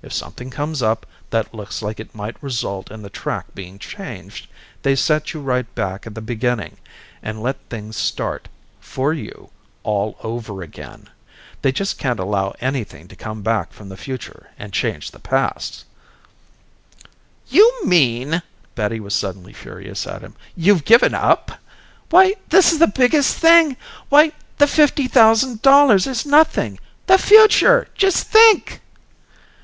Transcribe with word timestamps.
If 0.00 0.12
something 0.12 0.48
comes 0.48 0.80
up 0.80 1.06
that 1.30 1.52
looks 1.52 1.82
like 1.82 1.98
it 1.98 2.14
might 2.14 2.40
result 2.40 2.92
in 2.92 3.02
the 3.02 3.10
track 3.10 3.52
being 3.52 3.80
changed, 3.80 4.46
they 4.82 4.94
set 4.94 5.34
you 5.34 5.40
right 5.40 5.74
back 5.74 6.06
at 6.06 6.14
the 6.14 6.20
beginning 6.20 6.76
and 7.20 7.42
let 7.42 7.58
things 7.68 7.96
start 7.96 8.46
for 8.78 9.12
you 9.12 9.50
all 9.82 10.16
over 10.20 10.62
again. 10.62 11.08
They 11.62 11.72
just 11.72 11.98
can't 11.98 12.20
allow 12.20 12.54
anything 12.60 13.08
to 13.08 13.16
come 13.16 13.42
back 13.42 13.72
from 13.72 13.88
the 13.88 13.96
future 13.96 14.50
and 14.56 14.72
change 14.72 15.10
the 15.10 15.18
past." 15.18 15.84
"You 17.48 17.68
mean," 17.84 18.40
Betty 18.76 19.00
was 19.00 19.16
suddenly 19.16 19.52
furious 19.52 20.06
at 20.06 20.22
him, 20.22 20.36
"you've 20.54 20.84
given 20.84 21.12
up! 21.12 21.58
Why 22.10 22.36
this 22.50 22.72
is 22.72 22.78
the 22.78 22.86
biggest 22.86 23.36
thing 23.36 23.76
Why 24.10 24.30
the 24.58 24.68
fifty 24.68 25.08
thousand 25.08 25.60
dollars 25.60 26.06
is 26.06 26.24
nothing. 26.24 26.78
The 27.08 27.18
future! 27.18 27.88
Just 27.96 28.28
think!" 28.28 28.80